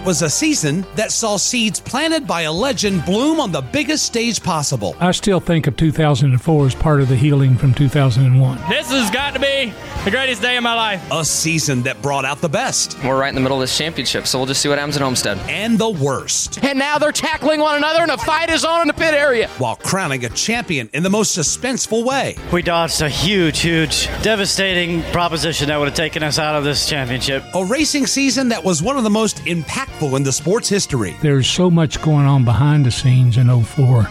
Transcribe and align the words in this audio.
It 0.00 0.06
was 0.06 0.22
a 0.22 0.30
season 0.30 0.86
that 0.94 1.12
saw 1.12 1.36
seeds 1.36 1.78
planted 1.78 2.26
by 2.26 2.42
a 2.42 2.52
legend 2.52 3.04
bloom 3.04 3.38
on 3.38 3.52
the 3.52 3.60
biggest 3.60 4.06
stage 4.06 4.42
possible. 4.42 4.96
I 4.98 5.10
still 5.10 5.40
think 5.40 5.66
of 5.66 5.76
2004 5.76 6.66
as 6.66 6.74
part 6.74 7.02
of 7.02 7.10
the 7.10 7.16
healing 7.16 7.54
from 7.58 7.74
2001. 7.74 8.56
This 8.70 8.90
has 8.90 9.10
got 9.10 9.34
to 9.34 9.40
be 9.40 9.74
the 10.06 10.10
greatest 10.10 10.40
day 10.40 10.56
of 10.56 10.62
my 10.62 10.72
life. 10.72 11.06
A 11.12 11.22
season 11.22 11.82
that 11.82 12.00
brought 12.00 12.24
out 12.24 12.40
the 12.40 12.48
best. 12.48 12.96
We're 13.04 13.20
right 13.20 13.28
in 13.28 13.34
the 13.34 13.42
middle 13.42 13.58
of 13.58 13.60
this 13.60 13.76
championship, 13.76 14.26
so 14.26 14.38
we'll 14.38 14.46
just 14.46 14.62
see 14.62 14.70
what 14.70 14.78
happens 14.78 14.96
at 14.96 15.02
Homestead. 15.02 15.36
And 15.50 15.78
the 15.78 15.90
worst. 15.90 16.64
And 16.64 16.78
now 16.78 16.96
they're 16.96 17.12
tackling 17.12 17.60
one 17.60 17.76
another, 17.76 18.00
and 18.00 18.10
a 18.10 18.16
fight 18.16 18.48
is 18.48 18.64
on 18.64 18.80
in 18.80 18.88
the 18.88 18.94
pit 18.94 19.12
area. 19.12 19.48
While 19.58 19.76
crowning 19.76 20.24
a 20.24 20.30
champion 20.30 20.88
in 20.94 21.02
the 21.02 21.10
most 21.10 21.36
suspenseful 21.36 22.06
way. 22.06 22.36
We 22.54 22.62
dodged 22.62 23.02
a 23.02 23.10
huge, 23.10 23.60
huge, 23.60 24.06
devastating 24.22 25.02
proposition 25.12 25.68
that 25.68 25.78
would 25.78 25.88
have 25.88 25.94
taken 25.94 26.22
us 26.22 26.38
out 26.38 26.56
of 26.56 26.64
this 26.64 26.88
championship. 26.88 27.44
A 27.54 27.66
racing 27.66 28.06
season 28.06 28.48
that 28.48 28.64
was 28.64 28.82
one 28.82 28.96
of 28.96 29.04
the 29.04 29.10
most 29.10 29.44
impactful 29.44 29.89
in 30.00 30.22
the 30.22 30.32
sport's 30.32 30.68
history. 30.68 31.16
There's 31.20 31.46
so 31.46 31.70
much 31.70 32.00
going 32.02 32.26
on 32.26 32.44
behind 32.44 32.86
the 32.86 32.90
scenes 32.90 33.36
in 33.36 33.48
04, 33.62 34.08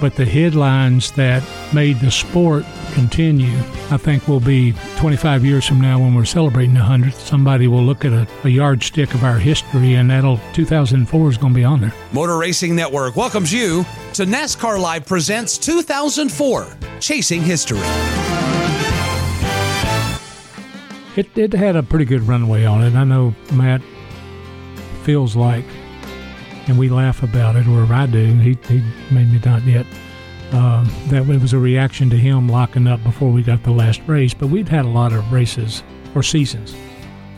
but 0.00 0.16
the 0.16 0.24
headlines 0.24 1.12
that 1.12 1.42
made 1.72 2.00
the 2.00 2.10
sport 2.10 2.64
continue, 2.92 3.56
I 3.90 3.96
think 3.96 4.26
will 4.28 4.40
be 4.40 4.72
25 4.96 5.44
years 5.44 5.66
from 5.66 5.80
now 5.80 5.98
when 5.98 6.14
we're 6.14 6.24
celebrating 6.24 6.74
the 6.74 6.80
100th. 6.80 7.14
Somebody 7.14 7.68
will 7.68 7.82
look 7.82 8.04
at 8.04 8.12
a, 8.12 8.26
a 8.44 8.48
yardstick 8.48 9.14
of 9.14 9.24
our 9.24 9.38
history, 9.38 9.94
and 9.94 10.10
that'll 10.10 10.40
2004 10.52 11.28
is 11.30 11.38
going 11.38 11.52
to 11.52 11.56
be 11.56 11.64
on 11.64 11.80
there. 11.80 11.92
Motor 12.12 12.36
Racing 12.36 12.74
Network 12.74 13.16
welcomes 13.16 13.52
you 13.52 13.84
to 14.14 14.24
NASCAR 14.24 14.80
Live 14.80 15.06
Presents 15.06 15.56
2004 15.58 16.76
Chasing 17.00 17.42
History. 17.42 17.78
It, 21.14 21.36
it 21.36 21.52
had 21.52 21.76
a 21.76 21.82
pretty 21.82 22.06
good 22.06 22.22
runway 22.22 22.64
on 22.64 22.82
it. 22.82 22.94
I 22.94 23.04
know 23.04 23.34
Matt 23.52 23.82
feels 25.02 25.36
like, 25.36 25.64
and 26.66 26.78
we 26.78 26.88
laugh 26.88 27.22
about 27.22 27.56
it, 27.56 27.66
or 27.66 27.84
I 27.92 28.06
do. 28.06 28.34
He, 28.38 28.56
he 28.68 28.82
made 29.10 29.30
me 29.32 29.40
not 29.44 29.62
yet. 29.64 29.86
Uh, 30.52 30.84
that 31.08 31.28
it 31.28 31.40
was 31.40 31.54
a 31.54 31.58
reaction 31.58 32.10
to 32.10 32.16
him 32.16 32.46
locking 32.46 32.86
up 32.86 33.02
before 33.02 33.30
we 33.30 33.42
got 33.42 33.62
the 33.62 33.70
last 33.70 34.02
race. 34.06 34.34
But 34.34 34.48
we'd 34.48 34.68
had 34.68 34.84
a 34.84 34.88
lot 34.88 35.12
of 35.12 35.32
races 35.32 35.82
or 36.14 36.22
seasons 36.22 36.74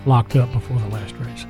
locked 0.04 0.36
up 0.36 0.52
before 0.52 0.78
the 0.78 0.88
last 0.88 1.14
race. 1.16 1.46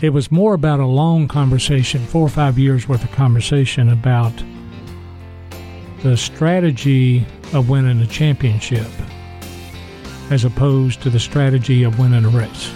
It 0.00 0.10
was 0.10 0.30
more 0.30 0.54
about 0.54 0.80
a 0.80 0.86
long 0.86 1.28
conversation, 1.28 2.04
four 2.06 2.26
or 2.26 2.28
five 2.28 2.58
years 2.58 2.88
worth 2.88 3.04
of 3.04 3.12
conversation 3.12 3.88
about 3.88 4.32
the 6.02 6.16
strategy 6.16 7.26
of 7.52 7.68
winning 7.68 8.00
a 8.00 8.06
championship 8.06 8.86
as 10.30 10.44
opposed 10.44 11.02
to 11.02 11.10
the 11.10 11.20
strategy 11.20 11.82
of 11.82 11.98
winning 11.98 12.24
a 12.24 12.28
race. 12.28 12.72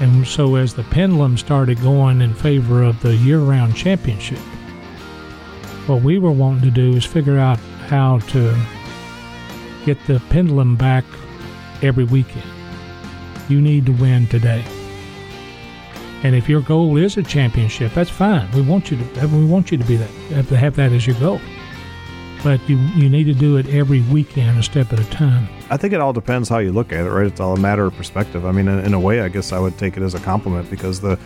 And 0.00 0.26
so, 0.26 0.56
as 0.56 0.74
the 0.74 0.82
pendulum 0.84 1.36
started 1.38 1.80
going 1.80 2.20
in 2.20 2.34
favor 2.34 2.82
of 2.82 3.00
the 3.00 3.14
year 3.16 3.38
round 3.38 3.76
championship, 3.76 4.38
what 5.86 6.02
we 6.02 6.18
were 6.18 6.32
wanting 6.32 6.62
to 6.62 6.70
do 6.70 6.96
is 6.96 7.04
figure 7.04 7.38
out 7.38 7.58
how 7.88 8.18
to 8.18 8.56
get 9.84 9.98
the 10.06 10.20
pendulum 10.30 10.76
back 10.76 11.04
every 11.82 12.04
weekend. 12.04 12.44
You 13.48 13.60
need 13.60 13.86
to 13.86 13.92
win 13.92 14.26
today. 14.26 14.64
And 16.22 16.34
if 16.34 16.48
your 16.48 16.62
goal 16.62 16.96
is 16.96 17.18
a 17.18 17.22
championship, 17.22 17.92
that's 17.92 18.08
fine. 18.08 18.50
We 18.52 18.62
want 18.62 18.90
you 18.90 18.96
to 18.96 19.26
we 19.28 19.44
want 19.44 19.70
you 19.70 19.76
to 19.76 19.84
be 19.84 19.96
that 19.96 20.10
have 20.32 20.48
have 20.48 20.76
that 20.76 20.92
as 20.92 21.06
your 21.06 21.16
goal. 21.20 21.40
But 22.44 22.60
you 22.68 22.76
you 22.94 23.08
need 23.08 23.24
to 23.24 23.34
do 23.34 23.56
it 23.56 23.66
every 23.68 24.02
weekend, 24.02 24.58
a 24.58 24.62
step 24.62 24.92
at 24.92 25.00
a 25.00 25.10
time. 25.10 25.48
I 25.70 25.78
think 25.78 25.94
it 25.94 26.00
all 26.00 26.12
depends 26.12 26.48
how 26.48 26.58
you 26.58 26.72
look 26.72 26.92
at 26.92 27.06
it, 27.06 27.10
right? 27.10 27.26
It's 27.26 27.40
all 27.40 27.54
a 27.54 27.58
matter 27.58 27.86
of 27.86 27.94
perspective. 27.96 28.44
I 28.44 28.52
mean, 28.52 28.68
in, 28.68 28.80
in 28.80 28.94
a 28.94 29.00
way, 29.00 29.22
I 29.22 29.28
guess 29.28 29.50
I 29.50 29.58
would 29.58 29.78
take 29.78 29.96
it 29.96 30.02
as 30.02 30.14
a 30.14 30.20
compliment 30.20 30.70
because 30.70 31.00
the 31.00 31.18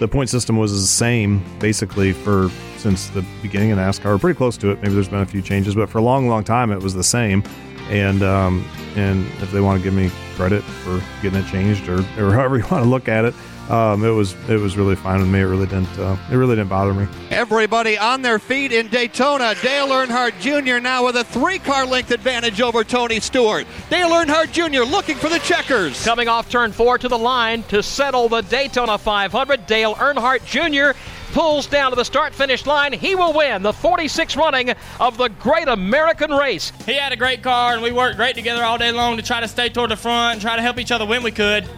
the 0.00 0.08
point 0.08 0.30
system 0.30 0.56
was 0.56 0.72
the 0.72 0.86
same 0.86 1.44
basically 1.60 2.12
for 2.12 2.50
since 2.78 3.08
the 3.10 3.24
beginning 3.42 3.70
of 3.70 3.78
NASCAR. 3.78 4.18
Pretty 4.20 4.36
close 4.36 4.56
to 4.56 4.70
it. 4.70 4.82
Maybe 4.82 4.94
there's 4.94 5.08
been 5.08 5.20
a 5.20 5.26
few 5.26 5.42
changes, 5.42 5.74
but 5.74 5.88
for 5.88 5.98
a 5.98 6.02
long, 6.02 6.26
long 6.26 6.42
time, 6.42 6.72
it 6.72 6.82
was 6.82 6.94
the 6.94 7.04
same. 7.04 7.44
And 7.88 8.22
um, 8.22 8.64
and 8.96 9.26
if 9.42 9.50
they 9.50 9.60
want 9.60 9.78
to 9.78 9.84
give 9.84 9.94
me 9.94 10.10
credit 10.34 10.62
for 10.62 11.02
getting 11.22 11.40
it 11.40 11.46
changed 11.46 11.88
or, 11.88 12.00
or 12.18 12.32
however 12.34 12.58
you 12.58 12.66
want 12.70 12.84
to 12.84 12.90
look 12.90 13.08
at 13.08 13.24
it, 13.24 13.34
um, 13.70 14.04
it 14.04 14.10
was 14.10 14.34
it 14.48 14.58
was 14.58 14.76
really 14.76 14.96
fine 14.96 15.20
with 15.20 15.28
me. 15.28 15.40
It 15.40 15.44
really 15.44 15.66
didn't 15.66 15.98
uh, 15.98 16.16
it 16.30 16.34
really 16.34 16.56
didn't 16.56 16.68
bother 16.68 16.92
me. 16.92 17.06
Everybody 17.30 17.96
on 17.96 18.20
their 18.22 18.38
feet 18.38 18.72
in 18.72 18.88
Daytona. 18.88 19.54
Dale 19.62 19.88
Earnhardt 19.88 20.38
Jr. 20.40 20.80
now 20.80 21.06
with 21.06 21.16
a 21.16 21.24
three-car 21.24 21.86
length 21.86 22.10
advantage 22.10 22.60
over 22.60 22.84
Tony 22.84 23.20
Stewart. 23.20 23.66
Dale 23.88 24.10
Earnhardt 24.10 24.52
Jr. 24.52 24.82
looking 24.82 25.16
for 25.16 25.28
the 25.28 25.38
checkers. 25.38 26.04
Coming 26.04 26.28
off 26.28 26.50
turn 26.50 26.72
four 26.72 26.98
to 26.98 27.08
the 27.08 27.18
line 27.18 27.62
to 27.64 27.82
settle 27.82 28.28
the 28.28 28.42
Daytona 28.42 28.98
500. 28.98 29.66
Dale 29.66 29.94
Earnhardt 29.94 30.44
Jr. 30.44 30.98
pulls 31.32 31.66
down 31.66 31.90
to 31.90 31.96
the 31.96 32.04
start 32.04 32.34
finish 32.34 32.66
line. 32.66 32.92
He 32.92 33.14
will 33.14 33.32
win 33.32 33.62
the 33.62 33.72
46th 33.72 34.36
running 34.36 34.74
of 35.00 35.16
the 35.16 35.28
Great 35.28 35.66
American 35.66 36.30
Race. 36.30 36.72
He 36.84 36.94
had 36.94 37.12
a 37.12 37.16
great 37.16 37.42
car, 37.42 37.72
and 37.72 37.82
we 37.82 37.90
worked 37.90 38.16
great 38.16 38.34
together 38.34 38.62
all 38.62 38.78
day 38.78 38.92
long 38.92 39.16
to 39.16 39.22
try 39.22 39.40
to 39.40 39.48
stay 39.48 39.70
toward 39.70 39.90
the 39.90 39.96
front 39.96 40.34
and 40.34 40.42
try 40.42 40.56
to 40.56 40.62
help 40.62 40.78
each 40.78 40.92
other 40.92 41.06
when 41.06 41.22
we 41.22 41.30
could. 41.30 41.68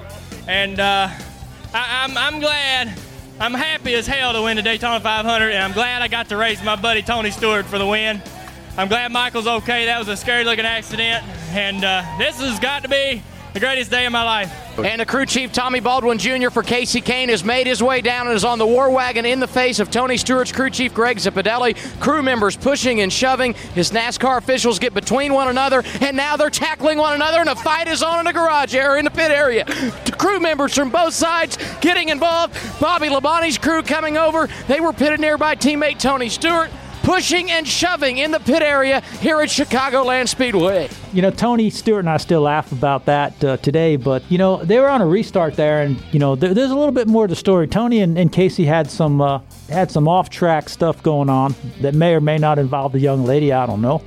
And 0.48 0.80
uh, 0.80 1.08
I, 1.72 2.04
I'm, 2.04 2.18
I'm 2.18 2.40
glad. 2.40 2.98
I'm 3.40 3.54
happy 3.54 3.94
as 3.94 4.06
hell 4.06 4.32
to 4.32 4.42
win 4.42 4.56
the 4.56 4.62
Daytona 4.62 5.00
500, 5.00 5.52
and 5.52 5.62
I'm 5.62 5.72
glad 5.72 6.02
I 6.02 6.08
got 6.08 6.28
to 6.28 6.36
race 6.36 6.62
my 6.62 6.76
buddy 6.76 7.02
Tony 7.02 7.30
Stewart 7.30 7.66
for 7.66 7.78
the 7.78 7.86
win. 7.86 8.22
I'm 8.76 8.88
glad 8.88 9.12
Michael's 9.12 9.46
okay. 9.46 9.86
That 9.86 9.98
was 10.00 10.08
a 10.08 10.16
scary 10.16 10.44
looking 10.44 10.64
accident, 10.64 11.24
and 11.50 11.84
uh, 11.84 12.02
this 12.18 12.40
has 12.40 12.58
got 12.58 12.82
to 12.82 12.88
be 12.88 13.22
the 13.54 13.60
greatest 13.60 13.88
day 13.88 14.04
of 14.04 14.10
my 14.10 14.24
life. 14.24 14.78
And 14.80 15.00
the 15.00 15.06
crew 15.06 15.24
chief 15.24 15.52
Tommy 15.52 15.78
Baldwin 15.78 16.18
Jr. 16.18 16.50
for 16.50 16.64
Kasey 16.64 17.00
Kahne 17.00 17.28
has 17.28 17.44
made 17.44 17.68
his 17.68 17.80
way 17.80 18.00
down 18.00 18.26
and 18.26 18.34
is 18.34 18.44
on 18.44 18.58
the 18.58 18.66
war 18.66 18.90
wagon 18.90 19.24
in 19.24 19.38
the 19.38 19.46
face 19.46 19.78
of 19.78 19.92
Tony 19.92 20.16
Stewart's 20.16 20.50
crew 20.50 20.70
chief 20.70 20.92
Greg 20.92 21.18
Zipadelli. 21.18 21.76
Crew 22.00 22.20
members 22.20 22.56
pushing 22.56 23.00
and 23.00 23.12
shoving. 23.12 23.54
His 23.74 23.92
NASCAR 23.92 24.38
officials 24.38 24.80
get 24.80 24.92
between 24.92 25.32
one 25.32 25.46
another, 25.46 25.84
and 26.00 26.16
now 26.16 26.36
they're 26.36 26.50
tackling 26.50 26.98
one 26.98 27.14
another, 27.14 27.38
and 27.38 27.48
a 27.48 27.54
fight 27.54 27.86
is 27.86 28.02
on 28.02 28.18
in 28.18 28.24
the 28.24 28.32
garage 28.32 28.74
area, 28.74 28.98
in 28.98 29.04
the 29.04 29.10
pit 29.12 29.30
area. 29.30 29.64
The 29.64 30.16
crew 30.18 30.40
members 30.40 30.74
from 30.74 30.90
both 30.90 31.14
sides 31.14 31.56
getting 31.80 32.08
involved. 32.08 32.58
Bobby 32.80 33.06
Labonte's 33.06 33.56
crew 33.56 33.84
coming 33.84 34.16
over. 34.16 34.48
They 34.66 34.80
were 34.80 34.92
pitted 34.92 35.20
near 35.20 35.38
by 35.38 35.54
teammate 35.54 36.00
Tony 36.00 36.28
Stewart 36.28 36.70
pushing 37.04 37.50
and 37.50 37.68
shoving 37.68 38.18
in 38.18 38.30
the 38.30 38.40
pit 38.40 38.62
area 38.62 39.00
here 39.20 39.40
at 39.40 39.50
Chicagoland 39.50 40.26
Speedway. 40.28 40.88
You 41.12 41.22
know, 41.22 41.30
Tony 41.30 41.70
Stewart 41.70 42.00
and 42.00 42.10
I 42.10 42.16
still 42.16 42.40
laugh 42.40 42.72
about 42.72 43.04
that 43.04 43.44
uh, 43.44 43.56
today, 43.58 43.96
but 43.96 44.22
you 44.30 44.38
know 44.38 44.64
they 44.64 44.78
were 44.78 44.88
on 44.88 45.02
a 45.02 45.06
restart 45.06 45.54
there, 45.54 45.82
and 45.82 46.02
you 46.12 46.18
know 46.18 46.34
there, 46.34 46.54
there's 46.54 46.70
a 46.70 46.76
little 46.76 46.92
bit 46.92 47.06
more 47.06 47.26
to 47.26 47.30
the 47.30 47.36
story. 47.36 47.68
Tony 47.68 48.00
and, 48.00 48.18
and 48.18 48.32
Kasey 48.32 48.64
had 48.64 48.90
some 48.90 49.20
uh, 49.20 49.40
had 49.68 49.90
some 49.90 50.08
off-track 50.08 50.68
stuff 50.68 51.02
going 51.02 51.28
on 51.28 51.54
that 51.80 51.94
may 51.94 52.14
or 52.14 52.20
may 52.20 52.38
not 52.38 52.58
involve 52.58 52.92
the 52.92 53.00
young 53.00 53.24
lady. 53.24 53.52
I 53.52 53.66
don't 53.66 53.82
know. 53.82 54.02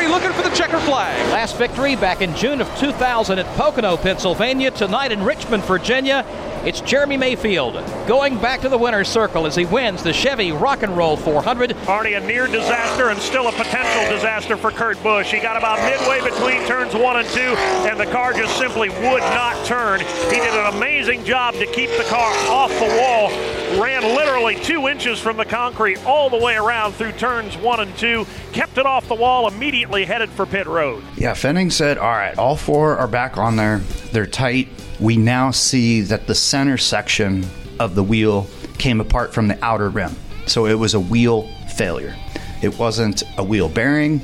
Three, 0.00 0.08
looking 0.08 0.32
for 0.32 0.42
the 0.42 0.54
checker 0.54 0.80
flag. 0.80 1.30
Last 1.30 1.56
victory 1.56 1.94
back 1.96 2.22
in 2.22 2.34
June 2.34 2.60
of 2.60 2.78
2000 2.78 3.38
at 3.38 3.46
Pocono, 3.56 3.96
Pennsylvania. 3.96 4.70
Tonight 4.70 5.12
in 5.12 5.22
Richmond, 5.22 5.62
Virginia. 5.64 6.24
It's 6.64 6.80
Jeremy 6.82 7.16
Mayfield 7.16 7.74
going 8.06 8.38
back 8.38 8.60
to 8.62 8.68
the 8.68 8.76
winner's 8.76 9.08
circle 9.08 9.46
as 9.46 9.54
he 9.54 9.64
wins 9.64 10.02
the 10.02 10.12
Chevy 10.12 10.52
Rock 10.52 10.82
and 10.82 10.96
Roll 10.96 11.16
400. 11.16 11.74
Already 11.86 12.14
a 12.14 12.20
near 12.20 12.46
disaster 12.46 13.08
and 13.08 13.20
still 13.20 13.48
a 13.48 13.52
potential 13.52 14.14
disaster 14.14 14.56
for 14.56 14.70
Kurt 14.70 15.02
Busch. 15.02 15.32
He 15.32 15.40
got 15.40 15.56
about 15.56 15.78
midway 15.78 16.20
between 16.22 16.66
turns 16.66 16.94
one 16.94 17.18
and 17.18 17.28
two, 17.28 17.54
and 17.88 17.98
the 17.98 18.06
car 18.06 18.32
just 18.32 18.56
simply 18.58 18.88
would 18.88 19.20
not 19.20 19.66
turn. 19.66 20.00
He 20.00 20.36
did 20.36 20.54
an 20.54 20.74
amazing 20.74 21.24
job 21.24 21.54
to 21.54 21.66
keep 21.66 21.90
the 21.90 22.04
car 22.04 22.32
off 22.48 22.70
the 22.70 22.96
wall. 23.00 23.59
Ran 23.78 24.02
literally 24.02 24.56
two 24.56 24.88
inches 24.88 25.20
from 25.20 25.36
the 25.36 25.44
concrete 25.44 26.04
all 26.04 26.30
the 26.30 26.36
way 26.36 26.56
around 26.56 26.92
through 26.92 27.12
turns 27.12 27.56
one 27.56 27.80
and 27.80 27.96
two. 27.96 28.26
Kept 28.52 28.78
it 28.78 28.86
off 28.86 29.06
the 29.06 29.14
wall, 29.14 29.46
immediately 29.46 30.04
headed 30.04 30.30
for 30.30 30.46
pit 30.46 30.66
road. 30.66 31.04
Yeah, 31.16 31.32
Fennig 31.32 31.72
said, 31.72 31.98
all 31.98 32.10
right, 32.10 32.36
all 32.36 32.56
four 32.56 32.96
are 32.96 33.08
back 33.08 33.36
on 33.36 33.56
there. 33.56 33.78
They're 34.12 34.26
tight 34.26 34.68
we 35.00 35.16
now 35.16 35.50
see 35.50 36.02
that 36.02 36.26
the 36.26 36.34
center 36.34 36.76
section 36.76 37.46
of 37.78 37.94
the 37.94 38.02
wheel 38.02 38.46
came 38.78 39.00
apart 39.00 39.32
from 39.32 39.48
the 39.48 39.62
outer 39.64 39.88
rim. 39.88 40.14
So 40.46 40.66
it 40.66 40.74
was 40.74 40.94
a 40.94 41.00
wheel 41.00 41.48
failure. 41.74 42.14
It 42.62 42.78
wasn't 42.78 43.22
a 43.38 43.44
wheel 43.44 43.68
bearing 43.68 44.20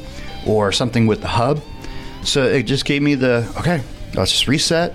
or 0.46 0.72
something 0.72 1.06
with 1.06 1.22
the 1.22 1.28
hub. 1.28 1.62
So 2.22 2.42
it 2.42 2.64
just 2.64 2.84
gave 2.84 3.00
me 3.02 3.14
the 3.14 3.50
okay, 3.58 3.82
let's 4.14 4.32
just 4.32 4.48
reset 4.48 4.94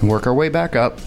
and 0.00 0.10
work 0.10 0.26
our 0.26 0.34
way 0.34 0.50
back 0.50 0.76
up. 0.76 0.98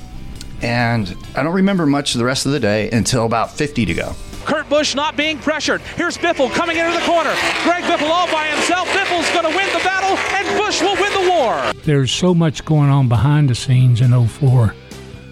And 0.62 1.16
I 1.36 1.44
don't 1.44 1.54
remember 1.54 1.86
much 1.86 2.16
of 2.16 2.20
the 2.20 2.26
rest 2.26 2.46
of 2.46 2.52
the 2.52 2.60
day 2.60 2.90
until 2.92 3.26
about 3.26 3.52
50 3.52 3.86
to 3.86 3.94
go. 3.94 4.16
Kurt 4.46 4.70
Busch 4.70 4.94
not 4.94 5.18
being 5.18 5.40
pressured. 5.40 5.82
Here's 5.96 6.18
Biffle 6.18 6.52
coming 6.52 6.78
into 6.78 6.92
the 6.92 7.04
corner. 7.04 7.34
Greg 7.64 7.84
Biffle 7.84 8.10
all 8.10 8.32
by 8.32 8.46
himself. 8.46 8.88
Biffle's 8.90 9.30
going 9.34 9.52
to 9.52 9.58
win 9.58 9.68
the 9.74 9.84
battle, 9.84 10.16
and 10.18 10.58
Busch 10.60 10.82
will 10.82 10.96
win 10.96 11.14
the 11.14 11.32
war. 11.32 11.74
There's 11.84 12.12
so 12.12 12.36
much 12.36 12.64
going 12.64 12.90
on 12.90 13.10
behind 13.10 13.50
the 13.50 13.56
scenes 13.56 14.02
in 14.02 14.28
04, 14.28 14.76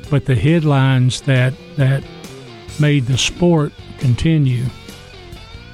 but 0.09 0.25
the 0.25 0.35
headlines 0.35 1.21
that 1.21 1.53
that 1.77 2.03
made 2.79 3.05
the 3.05 3.17
sport 3.17 3.71
continue, 3.99 4.65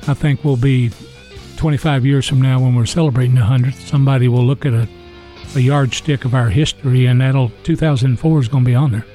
I 0.08 0.14
think 0.14 0.44
will 0.44 0.58
be 0.58 0.92
25 1.56 2.06
years 2.06 2.28
from 2.28 2.42
now 2.42 2.60
when 2.60 2.76
we're 2.76 2.86
celebrating 2.86 3.36
the 3.36 3.42
100th. 3.42 3.88
Somebody 3.88 4.28
will 4.28 4.46
look 4.46 4.66
at 4.66 4.74
a, 4.74 4.88
a 5.56 5.60
yardstick 5.60 6.26
of 6.26 6.36
our 6.36 6.50
history, 6.50 7.06
and 7.06 7.22
that'll 7.22 7.52
2004 7.64 8.40
is 8.42 8.48
going 8.50 8.66
to 8.66 8.70
be 8.70 8.76
on 8.76 8.92
there. 8.92 9.06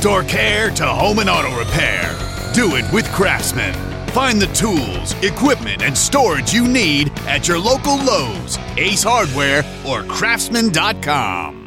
Outdoor 0.00 0.22
care 0.22 0.70
to 0.70 0.86
home 0.86 1.18
and 1.18 1.28
auto 1.28 1.54
repair, 1.58 2.16
do 2.54 2.76
it 2.76 2.90
with 2.90 3.06
Craftsman. 3.12 3.74
Find 4.12 4.40
the 4.40 4.46
tools, 4.54 5.12
equipment, 5.22 5.82
and 5.82 5.96
storage 5.96 6.54
you 6.54 6.66
need 6.66 7.10
at 7.26 7.46
your 7.46 7.58
local 7.58 8.02
Lowe's, 8.02 8.58
Ace 8.78 9.02
Hardware, 9.02 9.62
or 9.86 10.02
Craftsman.com. 10.04 11.59